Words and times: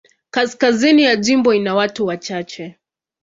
Kaskazini 0.29 1.03
ya 1.03 1.15
jimbo 1.15 1.53
ina 1.53 1.75
watu 1.75 2.05
wachache. 2.05 2.79